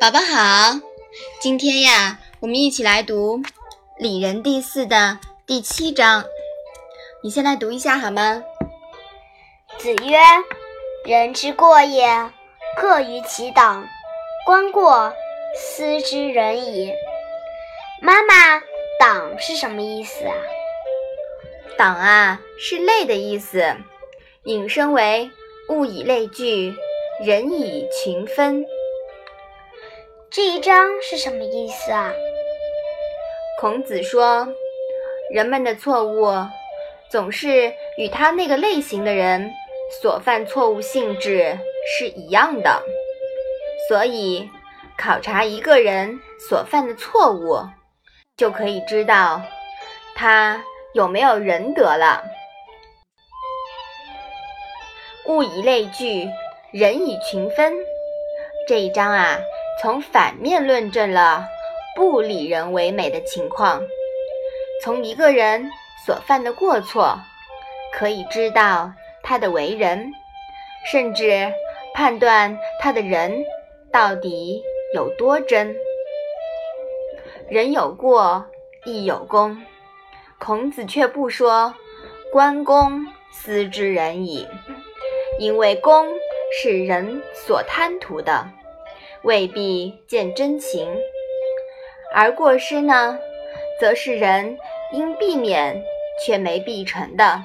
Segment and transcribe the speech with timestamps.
[0.00, 0.78] 宝宝好，
[1.40, 3.38] 今天呀，我们一起来读
[3.98, 6.24] 《礼仁》第四的第七章。
[7.20, 8.44] 你先来读一下好吗？
[9.76, 10.16] 子曰
[11.04, 12.30] ：“人之过也，
[12.80, 13.88] 各于其党。
[14.46, 15.12] 观过，
[15.56, 16.92] 斯之仁矣。”
[18.00, 18.62] 妈妈，
[19.00, 20.34] 党是什么意思啊？
[21.76, 23.74] 党啊，是类的意思，
[24.44, 25.28] 引申为
[25.68, 26.72] 物以类聚，
[27.24, 28.64] 人以群分。
[30.30, 32.12] 这一章是什么意思啊？
[33.58, 34.46] 孔子说，
[35.32, 36.30] 人们的错误
[37.10, 39.50] 总是与他那个类型的人
[40.02, 42.82] 所犯错误性质是一样的，
[43.88, 44.46] 所以
[44.98, 47.66] 考察一个人所犯的错误，
[48.36, 49.40] 就可以知道
[50.14, 52.22] 他有没有仁德了。
[55.26, 56.28] 物以类聚，
[56.70, 57.72] 人以群分。
[58.68, 59.38] 这一章啊。
[59.80, 61.46] 从反面论证了
[61.94, 63.80] 不理人为美的情况，
[64.82, 65.70] 从一个人
[66.04, 67.16] 所犯的过错，
[67.92, 70.12] 可以知道他的为人，
[70.90, 71.52] 甚至
[71.94, 73.44] 判断他的人
[73.92, 74.60] 到底
[74.94, 75.76] 有多真。
[77.48, 78.44] 人有过
[78.84, 79.62] 亦有功，
[80.38, 81.72] 孔子却不说
[82.32, 84.46] “关公斯之仁矣”，
[85.38, 86.06] 因为功
[86.60, 88.44] 是人所贪图的。
[89.22, 90.88] 未必见真情，
[92.14, 93.18] 而过失呢，
[93.80, 94.56] 则是人
[94.92, 95.82] 应避免
[96.24, 97.42] 却没避成的。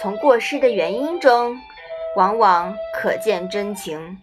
[0.00, 1.56] 从过失的原因中，
[2.16, 4.18] 往往可见真情。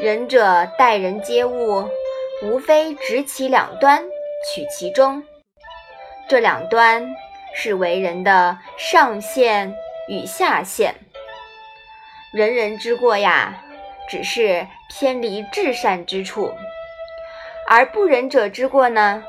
[0.00, 1.84] 仁者待人接物，
[2.42, 4.02] 无非执其两端，
[4.48, 5.22] 取其中。
[6.28, 7.14] 这两端
[7.54, 9.74] 是为人的上限
[10.08, 10.94] 与下限。
[12.32, 13.64] 人人之过呀。
[14.12, 16.52] 只是偏离至善之处，
[17.66, 19.24] 而不仁者之过呢，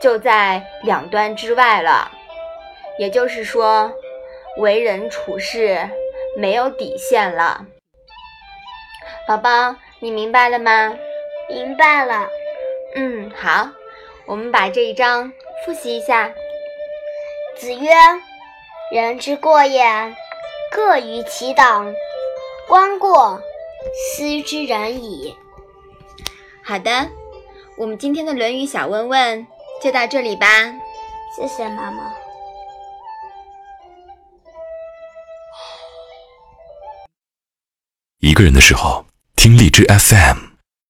[0.00, 2.12] 就在两端之外了。
[2.96, 3.92] 也就是说，
[4.58, 5.90] 为人处事
[6.38, 7.66] 没有底线了。
[9.26, 10.96] 宝宝，你明白了吗？
[11.48, 12.28] 明白了。
[12.94, 13.68] 嗯，好，
[14.26, 15.32] 我们把这一章
[15.64, 16.30] 复习一下。
[17.56, 17.90] 子曰
[18.94, 19.84] ：“人之过也，
[20.70, 21.92] 各于其党。
[22.68, 23.42] 观过。”
[23.92, 25.34] 斯之然矣。
[26.62, 27.10] 好的，
[27.76, 29.46] 我们今天的《论语》小问问
[29.82, 30.46] 就到这里吧。
[31.36, 32.12] 谢谢妈妈。
[38.20, 39.04] 一个人的时候，
[39.36, 40.53] 听荔枝 FM。